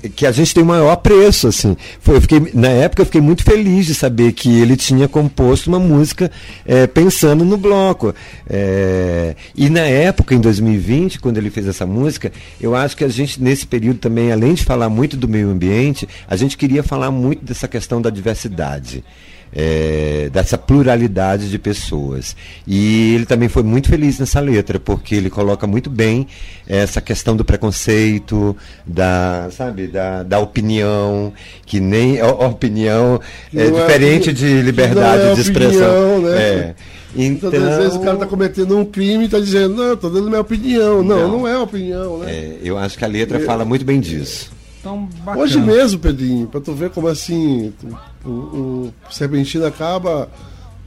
é. 0.03 0.09
que 0.09 0.25
a 0.25 0.31
gente 0.31 0.55
tem 0.55 0.63
o 0.63 0.67
maior 0.67 0.93
apreço. 0.93 1.49
Assim. 1.49 1.77
Foi, 2.01 2.17
eu 2.17 2.21
fiquei, 2.21 2.53
na 2.55 2.69
época 2.69 3.03
eu 3.03 3.07
fiquei 3.07 3.21
muito 3.21 3.43
feliz 3.43 3.87
de 3.87 3.95
saber 3.95 4.33
que 4.33 4.61
ele 4.61 4.77
tinha 4.77 5.09
composto 5.09 5.69
uma 5.69 5.81
música 5.81 6.31
é, 6.65 6.87
pensando 6.87 7.45
no 7.45 7.57
bloco. 7.57 8.15
É, 8.49 9.35
e 9.55 9.69
na 9.69 9.81
época, 9.81 10.33
em 10.33 10.41
2020, 10.41 11.19
quando 11.19 11.39
ele 11.39 11.51
fez 11.51 11.67
essa 11.67 11.85
música, 11.85 12.33
eu 12.61 12.77
acho 12.77 12.97
que 12.97 13.03
a 13.03 13.09
gente, 13.09 13.43
nesse 13.43 13.67
período 13.67 13.80
também, 13.95 14.33
além 14.33 14.55
de 14.55 14.65
falar 14.65 14.89
muito 14.89 15.17
do 15.17 15.29
meio 15.29 15.51
ambiente, 15.51 16.09
a 16.29 16.37
gente 16.37 16.57
queria 16.57 16.83
falar 16.83 17.11
muito 17.11 17.45
dessa 17.45 17.67
questão 17.67 18.01
da 18.01 18.11
diversidade 18.11 19.05
é, 19.53 20.31
dessa 20.33 20.57
pluralidade 20.57 21.51
de 21.51 21.59
pessoas. 21.59 22.37
E 22.67 23.15
ele 23.15 23.27
também 23.27 23.49
foi 23.49 23.63
muito 23.63 23.89
feliz 23.89 24.19
nessa 24.19 24.41
letra, 24.41 24.79
porque 24.79 25.15
ele 25.15 25.31
coloca 25.31 25.67
muito 25.67 25.91
bem 25.91 26.27
essa 26.69 27.01
questão 27.01 27.37
do 27.37 27.45
preconceito, 27.45 28.57
da, 28.87 29.49
sabe, 29.51 29.87
da, 29.87 30.23
da 30.23 30.39
opinião, 30.39 31.33
que 31.67 31.81
nem 31.81 32.21
a, 32.21 32.29
opinião 32.29 33.21
é, 33.55 33.67
é 33.67 33.71
diferente 33.71 34.33
de 34.33 34.63
liberdade 34.63 35.23
é 35.23 35.35
de 35.35 35.41
expressão. 35.41 36.19
Opinião, 36.19 36.31
né? 36.31 36.75
É. 37.17 37.25
Então, 37.25 37.49
às 37.49 37.77
vezes 37.77 37.97
o 37.97 38.01
cara 38.01 38.15
está 38.15 38.27
cometendo 38.27 38.77
um 38.77 38.85
crime 38.85 39.25
e 39.25 39.27
está 39.27 39.39
dizendo, 39.39 39.75
não, 39.75 39.93
estou 39.95 40.11
dando 40.11 40.29
minha 40.29 40.41
opinião. 40.41 41.03
Não, 41.03 41.19
não, 41.19 41.39
não 41.39 41.49
é 41.49 41.59
opinião, 41.59 42.19
né? 42.19 42.33
É, 42.33 42.59
eu 42.63 42.79
acho 42.79 42.97
que 42.97 43.05
a 43.05 43.09
letra 43.09 43.41
fala 43.41 43.65
muito 43.65 43.85
bem 43.85 44.01
disso. 44.01 44.51
Então, 44.81 45.09
Hoje 45.37 45.61
mesmo, 45.61 45.99
Pedrinho, 45.99 46.47
para 46.47 46.61
tu 46.61 46.73
ver 46.73 46.89
como 46.91 47.07
assim 47.07 47.73
o, 48.25 48.29
o 48.31 48.95
Serpentina 49.11 49.67
acaba 49.67 50.31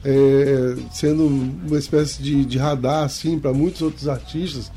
é, 0.04 0.74
sendo 0.92 1.26
uma 1.26 1.78
espécie 1.78 2.20
de, 2.20 2.44
de 2.44 2.58
radar 2.58 3.04
assim 3.04 3.38
para 3.38 3.52
muitos 3.52 3.82
outros 3.82 4.08
artistas. 4.08 4.70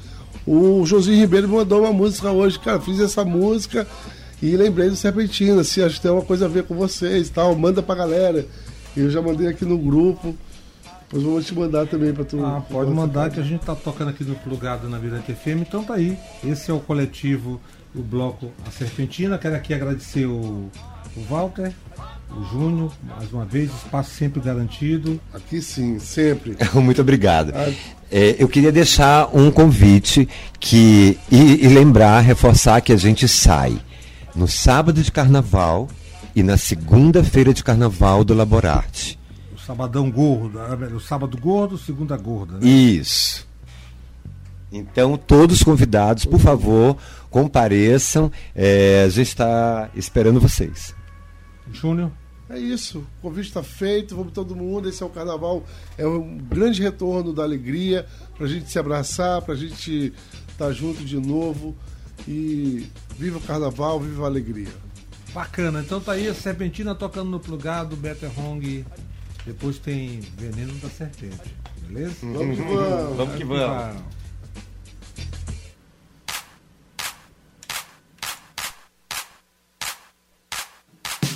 O 0.46 0.86
Josinho 0.86 1.18
Ribeiro 1.18 1.50
mandou 1.50 1.82
uma 1.82 1.92
música 1.92 2.32
hoje, 2.32 2.60
cara, 2.60 2.80
fiz 2.80 3.00
essa 3.00 3.25
música 3.25 3.88
e 4.42 4.56
lembrei 4.56 4.89
do 4.89 4.96
Serpentina, 4.96 5.63
se 5.63 5.82
acho 5.82 5.96
que 5.96 6.01
tem 6.01 6.12
uma 6.12 6.22
coisa 6.22 6.46
a 6.46 6.48
ver 6.48 6.63
com 6.63 6.75
vocês, 6.75 7.30
tal, 7.30 7.56
manda 7.56 7.82
pra 7.82 7.96
galera. 7.96 8.46
Eu 8.96 9.10
já 9.10 9.22
mandei 9.22 9.48
aqui 9.48 9.66
no 9.66 9.77
grupo. 9.77 10.36
Depois 11.09 11.23
vou 11.23 11.41
te 11.41 11.55
mandar 11.55 11.87
também 11.87 12.13
para 12.13 12.25
tu. 12.25 12.43
Ah, 12.43 12.61
pode 12.69 12.91
mandar 12.91 13.29
que 13.29 13.39
a 13.39 13.43
gente 13.43 13.65
tá 13.65 13.73
tocando 13.73 14.09
aqui 14.09 14.23
no 14.23 14.35
plugado 14.35 14.89
na 14.89 14.97
Virante 14.97 15.33
FM, 15.33 15.61
então 15.61 15.83
tá 15.83 15.93
aí. 15.93 16.17
Esse 16.43 16.69
é 16.69 16.73
o 16.73 16.79
coletivo 16.79 17.61
o 17.95 18.01
bloco 18.01 18.51
A 18.65 18.71
Serpentina. 18.71 19.37
Quero 19.37 19.55
aqui 19.55 19.73
agradecer 19.73 20.25
o, 20.25 20.69
o 21.15 21.21
Walter, 21.29 21.71
o 22.29 22.43
Júnior, 22.51 22.91
mais 23.03 23.31
uma 23.31 23.45
vez, 23.45 23.71
espaço 23.73 24.11
sempre 24.11 24.41
garantido. 24.41 25.19
Aqui 25.33 25.61
sim, 25.61 25.99
sempre. 25.99 26.57
Muito 26.75 27.01
obrigado. 27.01 27.53
Ah. 27.55 27.71
É, 28.09 28.35
eu 28.39 28.47
queria 28.47 28.71
deixar 28.71 29.29
um 29.35 29.51
convite 29.51 30.29
que 30.59 31.17
e, 31.29 31.65
e, 31.65 31.67
lembrar, 31.67 32.21
reforçar 32.21 32.79
que 32.79 32.93
a 32.93 32.97
gente 32.97 33.27
sai 33.27 33.77
no 34.33 34.47
sábado 34.47 35.01
de 35.01 35.11
carnaval 35.11 35.89
e 36.35 36.43
na 36.43 36.57
segunda-feira 36.57 37.53
de 37.53 37.63
carnaval 37.63 38.23
do 38.23 38.33
Laborarte. 38.33 39.16
Sabadão 39.67 40.09
gordo, 40.09 40.59
o 40.95 41.00
sábado 41.01 41.38
gordo, 41.38 41.77
segunda 41.77 42.15
gorda. 42.15 42.57
Né? 42.57 42.69
Isso. 42.69 43.45
Então, 44.71 45.17
todos 45.17 45.62
convidados, 45.62 46.24
por 46.24 46.39
favor, 46.39 46.95
compareçam. 47.29 48.31
É, 48.55 49.03
a 49.05 49.09
gente 49.09 49.27
está 49.27 49.89
esperando 49.93 50.39
vocês. 50.39 50.95
Júnior? 51.69 52.09
É 52.50 52.57
isso, 52.57 53.00
o 53.00 53.21
convite 53.24 53.50
está 53.50 53.62
feito, 53.62 54.15
vamos 54.15 54.31
todo 54.31 54.55
mundo. 54.55 54.88
Esse 54.88 55.03
é 55.03 55.05
o 55.05 55.09
carnaval, 55.09 55.65
é 55.97 56.07
um 56.07 56.38
grande 56.38 56.81
retorno 56.81 57.33
da 57.33 57.43
alegria 57.43 58.05
para 58.38 58.45
a 58.45 58.50
gente 58.50 58.71
se 58.71 58.79
abraçar, 58.79 59.41
para 59.41 59.53
a 59.53 59.57
gente 59.57 60.13
estar 60.50 60.67
tá 60.67 60.71
junto 60.71 61.03
de 61.03 61.19
novo. 61.19 61.75
E 62.25 62.88
viva 63.17 63.38
o 63.38 63.41
carnaval, 63.41 64.00
viva 64.00 64.24
a 64.24 64.27
alegria. 64.27 64.69
Bacana, 65.33 65.81
então 65.81 66.00
tá 66.00 66.13
aí 66.13 66.29
a 66.29 66.33
Serpentina 66.33 66.95
tocando 66.95 67.29
no 67.29 67.39
plugado, 67.39 67.97
Better 67.97 68.31
Hong. 68.39 68.86
Depois 69.48 69.80
tem 69.80 70.20
Veneno 70.38 70.74
da 70.80 70.89
Serpente, 70.89 71.56
beleza? 71.88 72.16
Vamos 72.22 72.58
que 72.58 72.63
vamos. 72.63 73.16
Vamos 73.18 73.36
que 73.38 73.46
vamos. 73.46 74.04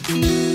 Tira 0.06 0.51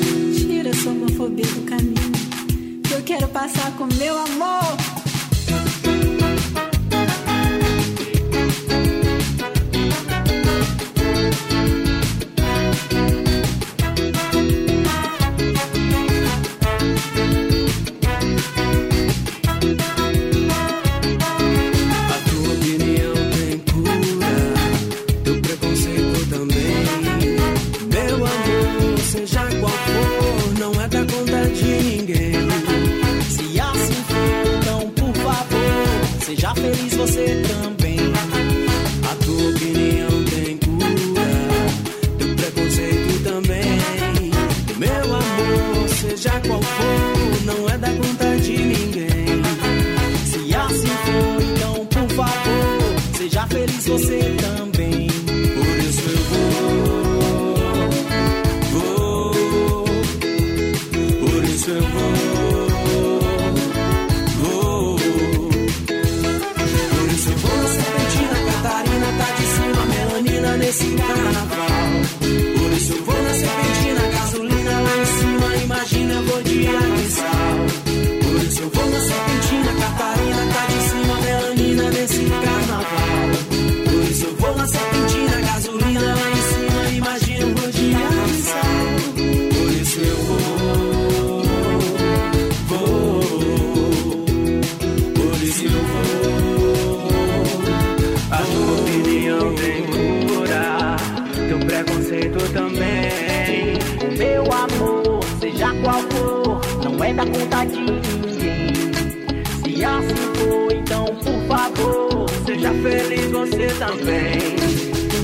também. 113.78 114.56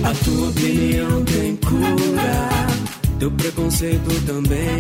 A 0.05 0.13
tua 0.25 0.49
opinião 0.49 1.25
tem 1.25 1.57
cura, 1.57 2.49
teu 3.19 3.31
preconceito 3.31 4.27
também. 4.27 4.79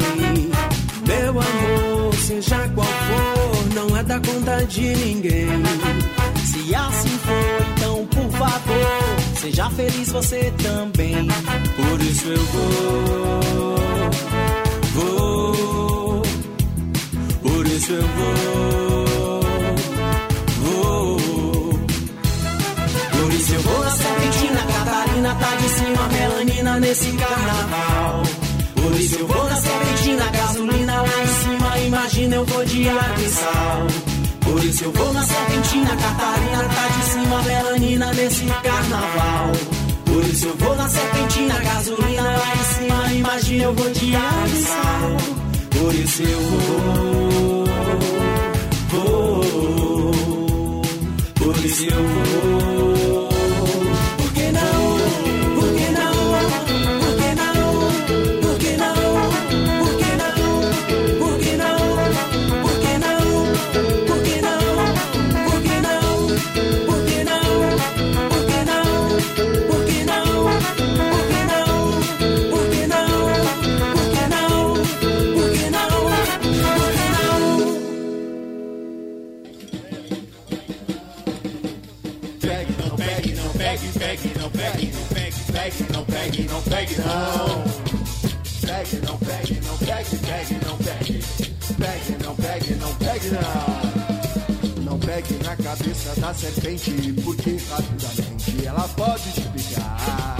Meu 1.06 1.30
amor, 1.30 2.14
seja 2.14 2.68
qual 2.74 2.86
for, 2.86 3.74
não 3.74 3.96
é 3.96 4.02
da 4.02 4.20
conta 4.20 4.64
de 4.66 4.94
ninguém. 4.96 5.62
Se 6.44 6.74
assim 6.74 7.18
for, 7.18 7.66
então 7.76 8.06
por 8.06 8.30
favor, 8.38 9.16
seja 9.40 9.70
feliz 9.70 10.12
você 10.12 10.52
também. 10.62 11.28
Por 11.76 12.00
isso 12.02 12.28
eu 12.28 12.44
vou, 12.44 13.40
vou. 14.94 16.22
Por 17.42 17.66
isso 17.66 17.92
eu 17.92 18.02
vou, 18.02 18.81
Cima, 25.82 26.08
melanina 26.08 26.78
nesse 26.78 27.10
carnaval. 27.12 28.22
Por 28.76 28.92
isso 29.00 29.16
eu 29.16 29.26
vou 29.26 29.44
na 29.44 29.56
serpentina, 29.56 30.30
gasolina 30.30 31.02
lá 31.02 31.22
em 31.22 31.26
cima, 31.26 31.78
imagina 31.78 32.36
eu 32.36 32.44
vou 32.44 32.64
de 32.64 32.88
água 32.88 33.24
e 33.24 33.28
sal. 33.28 33.86
Por 34.40 34.64
isso 34.64 34.84
eu 34.84 34.92
vou 34.92 35.12
na 35.12 35.22
serpentina, 35.24 35.96
Catarina 35.96 36.64
tá 36.68 36.88
de 36.88 37.02
cima, 37.10 37.42
melanina 37.42 38.12
nesse 38.12 38.44
carnaval. 38.44 39.52
Por 40.04 40.24
isso 40.24 40.46
eu 40.46 40.56
vou 40.56 40.76
na 40.76 40.88
serpentina, 40.88 41.58
gasolina 41.58 42.22
lá 42.22 42.52
em 42.54 42.64
cima, 42.74 43.12
imagina 43.14 43.64
eu 43.64 43.74
vou 43.74 43.90
de 43.90 44.14
água 44.14 44.48
e 44.48 44.62
sal. 44.62 45.16
Por 45.70 45.94
isso 45.94 46.22
eu 46.22 46.40
vou, 46.40 47.64
vou. 48.88 49.42
Por 51.34 51.64
isso 51.64 51.84
eu 51.86 52.02
vou. 52.08 53.21
Não 86.98 87.82
pegue, 88.82 89.06
não. 89.06 89.18
Pegue, 89.18 89.60
não 89.66 89.76
pegue, 89.78 90.16
pegue, 90.18 90.66
não 90.66 90.76
pegue. 90.78 91.24
Pegue, 91.78 92.24
não 92.24 92.34
pegue, 92.36 92.74
não 92.74 92.94
pegue, 92.94 93.28
não. 93.30 94.84
Não 94.84 94.98
pegue 94.98 95.34
na 95.44 95.56
cabeça 95.56 96.20
da 96.20 96.34
serpente, 96.34 97.12
porque 97.24 97.56
rapidamente 97.70 98.66
ela 98.66 98.88
pode 98.88 99.32
te 99.32 99.40
picar. 99.40 100.36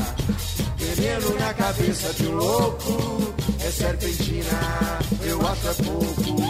Veneno 0.76 1.38
na 1.38 1.54
cabeça 1.54 2.12
de 2.14 2.26
um 2.26 2.35
louco, 2.35 3.35
é 3.61 3.71
serpentina, 3.71 4.99
eu 5.25 5.40
acho 5.47 5.68
é 5.68 5.75
pouco. 5.85 6.42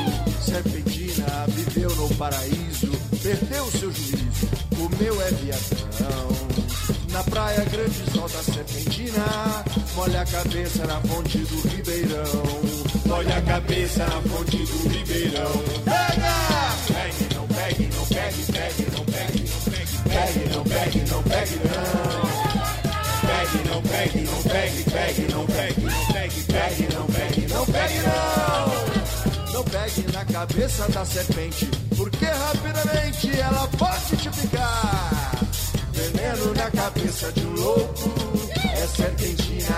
Serpentina 0.42 1.46
viveu 1.48 1.94
no 1.96 2.08
paraíso, 2.16 2.90
perdeu 3.22 3.70
seu 3.70 3.92
juízo, 3.92 4.48
o 4.78 4.88
meu 5.02 5.20
é 5.22 5.30
viadão. 5.30 6.51
Na 7.12 7.22
praia 7.24 7.62
grande 7.66 8.10
solta 8.10 8.42
serpentina, 8.42 9.62
molha 9.94 10.22
a 10.22 10.24
cabeça 10.24 10.86
na 10.86 10.98
fonte 11.02 11.38
do 11.38 11.68
ribeirão. 11.68 12.42
Molha 13.04 13.36
a 13.36 13.42
cabeça 13.42 14.06
na 14.06 14.22
fonte 14.22 14.56
do 14.56 14.88
ribeirão. 14.88 15.52
Pega! 15.84 16.52
Pegue, 16.88 17.34
não 17.34 17.46
pegue, 17.48 17.90
não 17.94 18.06
pegue, 18.06 18.52
pegue, 18.52 18.86
não 18.96 19.04
pegue, 19.04 19.44
não 19.44 19.60
pegue, 19.60 19.98
pegue, 20.08 20.48
não 20.54 20.64
pegue, 20.64 21.04
não 21.10 21.22
pegue, 21.22 21.60
não. 21.68 22.02
Pegue, 23.28 23.68
não 23.68 23.82
pegue, 23.82 24.20
não 24.22 24.42
pegue, 24.42 24.82
pegue, 24.90 25.32
não 25.32 25.46
pegue, 25.46 25.80
não 25.82 26.12
pegue, 26.12 26.42
pegue, 26.44 26.94
não 26.94 27.06
pegue, 27.06 27.46
não 27.52 27.66
pegue, 27.66 27.98
não. 28.08 29.52
Não 29.52 29.64
pegue 29.64 30.12
na 30.12 30.24
cabeça 30.24 30.88
da 30.88 31.04
serpente, 31.04 31.66
porque 31.94 32.24
rapidamente 32.24 33.38
ela 33.38 33.68
pode 33.76 34.16
te 34.16 34.30
picar. 34.30 35.21
Veneno 36.02 36.52
na 36.54 36.68
cabeça 36.68 37.30
de 37.30 37.46
um 37.46 37.52
louco, 37.52 38.10
é 38.74 38.86
serpentina, 38.88 39.76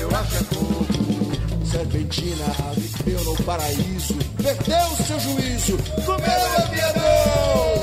eu 0.00 0.08
acho 0.16 0.36
é 0.36 0.42
pouco. 0.44 1.66
Serpentina 1.70 2.46
viveu 2.74 3.22
no 3.24 3.36
paraíso, 3.44 4.14
perdeu 4.42 4.96
seu 5.06 5.20
juízo, 5.20 5.76
comeu 6.06 6.46
aviador. 6.56 7.82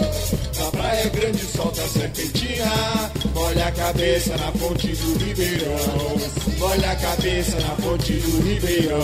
Na 0.57 0.71
praia 0.71 1.09
grande 1.09 1.45
solta 1.45 1.83
a 1.83 1.87
serpentina, 1.89 3.11
molha 3.35 3.67
a 3.67 3.71
cabeça 3.71 4.35
na 4.35 4.51
fonte 4.53 4.87
do 4.87 5.23
ribeirão. 5.23 6.17
Molha 6.57 6.91
a 6.91 6.95
cabeça 6.95 7.59
na 7.59 7.75
fonte 7.75 8.13
do 8.13 8.47
ribeirão. 8.47 8.99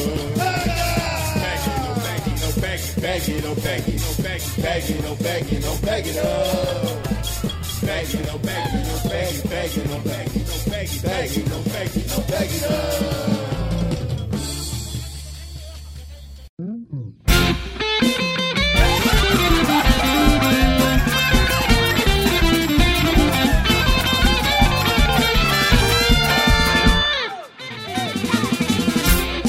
Pegue, 1.35 1.71
não 1.83 1.93
pegue, 2.01 2.41
não 2.41 2.53
pegue, 2.53 2.93
pegue, 2.99 3.41
não 3.43 3.55
pegue, 3.55 3.99
não 3.99 4.15
pegue, 4.15 4.45
pegue, 4.59 4.93
não 5.03 5.17
pegue, 5.17 5.59
não 5.59 5.77
pegue, 5.77 6.11
não 6.13 7.04
begging, 7.85 8.25
no 8.25 8.37
begging, 8.39 8.83
no 8.87 9.09
begging, 9.09 9.47
pegue, 9.47 9.81
não 9.87 10.01
pegue, 10.01 10.39
não 10.39 10.59
pegue, 10.71 10.99
begging, 10.99 11.45
no 11.49 11.59
begging, 11.69 12.05
no 12.09 12.21
begging, 12.23 12.61
no. 12.61 13.45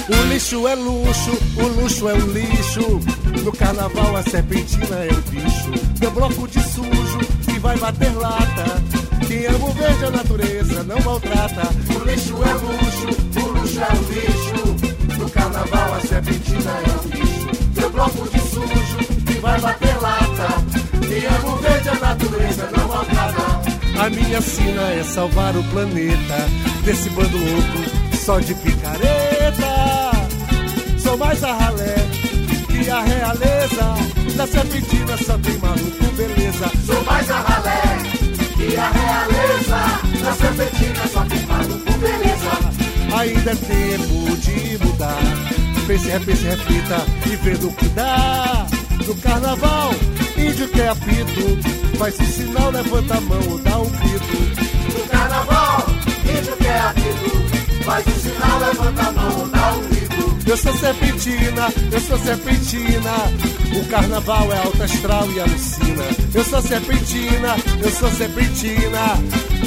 O 0.09 0.29
lixo 0.29 0.68
é 0.68 0.75
luxo, 0.75 1.38
o 1.57 1.66
luxo 1.81 2.09
é 2.09 2.14
um 2.14 2.33
lixo. 2.33 3.01
No 3.42 3.53
carnaval 3.53 4.16
a 4.16 4.22
serpentina 4.22 5.05
é 5.05 5.12
o 5.12 5.22
bicho. 5.31 5.70
Meu 6.01 6.11
bloco 6.11 6.46
de 6.49 6.61
sujo 6.61 7.36
vai 7.59 7.77
bater 7.79 8.14
lata. 8.16 8.83
Quem 9.27 9.47
ama 9.47 9.66
o 9.66 9.73
verde 9.73 10.05
a 10.05 10.11
natureza 10.11 10.83
não 10.85 11.01
maltrata. 11.01 11.69
O 11.95 12.05
lixo 12.05 12.35
é 12.42 12.53
luxo, 12.53 13.07
o 13.42 13.49
luxo 13.53 13.81
é 13.81 13.92
um 13.92 14.03
lixo. 14.12 15.19
No 15.19 15.31
carnaval 15.31 15.95
a 15.95 16.01
serpentina 16.01 16.71
é 16.71 16.90
o 16.90 17.09
bicho. 17.09 17.47
Meu 17.77 17.90
bloco 17.90 18.29
de 18.29 18.40
sujo 18.40 18.97
que 19.27 19.38
vai 19.40 19.61
bater 19.61 20.01
lata. 20.01 20.49
Quem 21.09 21.27
ama 21.27 21.55
o 21.55 21.57
verde 21.57 21.88
a 21.88 21.95
natureza 21.95 22.71
não 22.77 22.88
maltrata. 22.88 23.47
A 23.99 24.11
minha 24.11 24.40
sina 24.40 24.83
é 24.92 25.03
salvar 25.03 25.57
o 25.57 25.64
planeta 25.64 26.49
desse 26.85 27.09
bando 27.11 27.38
louco 27.38 28.16
só 28.16 28.38
de 28.40 28.55
picareta. 28.55 30.11
Sou 30.99 31.16
mais 31.16 31.42
a 31.42 31.53
ralé 31.53 31.95
que 32.66 32.90
a 32.90 33.01
realeza. 33.01 33.95
Na 34.37 34.47
serpentina 34.47 34.96
tempo 43.57 44.37
de 44.38 44.85
mudar. 44.85 45.23
Pense, 45.87 46.09
repense, 46.09 46.45
reflita 46.45 47.05
e 47.27 47.37
vendo 47.37 47.69
o 47.69 47.73
que 47.73 47.88
dá. 47.90 48.66
No 49.07 49.14
carnaval, 49.16 49.90
índio 50.37 50.69
que 50.69 50.81
é 50.81 50.88
apito. 50.88 51.97
Faz 51.99 52.19
esse 52.21 52.33
sinal, 52.33 52.71
levanta 52.71 53.16
a 53.16 53.21
mão 53.21 53.40
ou 53.49 53.59
dá 53.59 53.79
um 53.79 53.88
grito. 53.90 54.99
No 54.99 55.09
carnaval, 55.09 55.87
índio 56.25 56.57
que 56.57 56.66
é 56.66 56.79
apito. 56.81 57.37
Faz 57.85 58.05
o 58.05 58.11
sinal, 58.11 58.59
levanta 58.59 59.03
a 59.03 59.12
mão, 59.12 59.49
dá 59.49 59.73
um 59.75 59.88
grito. 59.88 60.37
Eu 60.45 60.57
sou 60.57 60.77
serpentina, 60.77 61.73
eu 61.92 62.01
sou 62.01 62.19
serpentina. 62.19 63.12
O 63.79 63.88
carnaval 63.88 64.53
é 64.53 64.59
alto 64.59 64.83
astral 64.83 65.31
e 65.31 65.40
alucina. 65.40 66.05
Eu 66.35 66.45
sou 66.45 66.62
serpentina, 66.62 67.57
eu 67.81 67.90
sou 67.90 68.11
serpentina. 68.11 69.14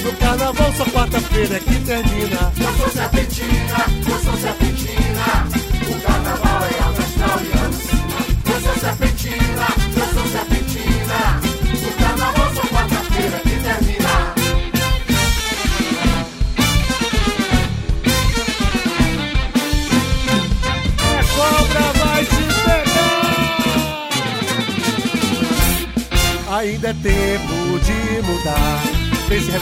No 0.04 0.14
carnaval 0.18 0.74
só 0.74 0.86
quarta-feira 0.86 1.58
é 1.58 1.60
que 1.60 1.80
termina. 1.86 2.54
Eu 2.58 2.74
sou 2.78 2.90
serpentina, 2.90 3.19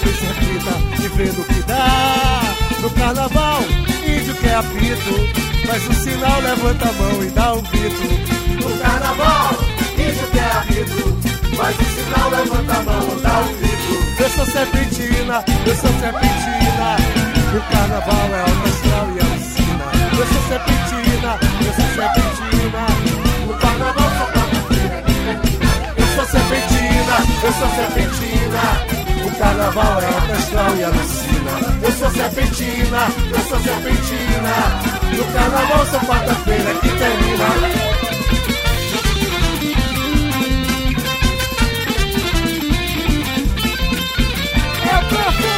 Pense, 0.04 0.26
repense, 0.26 0.26
reflita 0.26 1.04
e 1.04 1.08
vê 1.10 1.26
no 1.32 1.44
que 1.44 1.62
dá. 1.64 2.42
No 2.82 2.90
carnaval, 2.92 3.62
índio 4.06 4.36
quer 4.36 4.56
apito, 4.56 5.68
faz 5.68 5.88
um 5.88 5.94
sinal, 5.94 6.42
levanta 6.42 6.90
a 6.90 6.94
mão 6.94 7.24
e 7.24 7.30
dá 7.30 7.54
um 7.54 7.62
grito. 7.64 8.04
No 8.64 8.78
carnaval, 8.80 9.56
índio 9.98 10.28
quer 10.32 10.52
apito, 10.58 11.56
faz 11.56 11.76
um 11.80 11.84
sinal, 11.96 12.30
levanta 12.30 12.74
a 12.74 12.84
mão 12.84 13.18
e 13.18 13.22
dá 13.22 13.40
um 13.40 13.54
grito. 13.58 13.78
Eu 14.20 14.30
sou 14.30 14.46
serpentina, 14.46 15.44
eu 15.66 15.76
sou 15.76 15.92
serpentina. 16.00 16.98
O 17.48 17.62
carnaval 17.72 18.30
é 18.34 18.42
alto 18.42 18.68
astral 18.68 19.08
e 19.16 19.20
alucina. 19.20 19.86
Eu 20.12 20.26
sou 20.28 20.42
serpentina, 20.50 21.40
eu 21.66 21.74
sou 21.74 21.88
serpentina. 21.96 22.82
O 23.48 23.54
carnaval 23.58 24.10
só 24.18 24.26
termina. 24.34 25.34
Eu 25.98 26.08
sou 26.16 26.26
serpentina, 26.26 27.16
eu 27.44 27.54
sou 27.54 27.70
serpentina. 27.76 28.97
Carnaval 29.38 30.02
é 30.02 30.06
a 30.06 30.34
ancestral 30.34 30.76
e 30.78 30.84
a 30.84 30.88
alucina. 30.88 31.52
Eu 31.84 31.92
sou 31.92 32.10
serpentina, 32.10 33.08
eu 33.32 33.40
sou 33.48 33.60
serpentina. 33.60 34.56
No 35.16 35.26
carnaval 35.32 35.86
são 35.86 36.00
quarta-feira 36.02 36.74
que 36.76 36.90
termina. 36.90 37.46
É 44.84 44.96
eu 44.96 45.02
tô 45.10 45.57